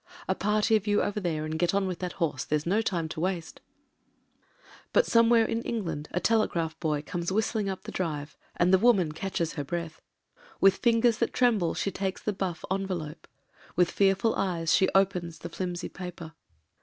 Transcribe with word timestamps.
A 0.27 0.33
party 0.33 0.75
of 0.75 0.87
you 0.87 1.03
over 1.03 1.19
there 1.19 1.45
and 1.45 1.59
get 1.59 1.75
on 1.75 1.85
with 1.85 1.99
that 1.99 2.13
horse— 2.13 2.43
there's 2.45 2.65
no 2.65 2.81
Hme 2.81 3.07
to 3.11 3.21
zvaste.... 3.21 3.59
But 4.93 5.05
somewhere 5.05 5.45
in 5.45 5.61
England 5.61 6.07
a 6.09 6.19
telegraph 6.19 6.79
boy 6.79 7.03
comes 7.03 7.29
v^histling 7.29 7.69
up 7.69 7.83
the 7.83 7.91
drive, 7.91 8.35
and 8.55 8.73
the 8.73 8.79
woman 8.79 9.11
catches 9.11 9.53
her 9.53 9.63
breath. 9.63 10.01
With 10.59 10.77
fingers 10.77 11.19
that 11.19 11.33
tremble 11.33 11.75
she 11.75 11.91
takes 11.91 12.23
the 12.23 12.33
buff 12.33 12.65
envelope— 12.71 13.27
^with 13.77 13.91
fearful 13.91 14.33
eyes 14.33 14.73
she 14.73 14.89
opens 14.95 15.37
the 15.37 15.49
flimsy 15.49 15.87
paper. 15.89 16.33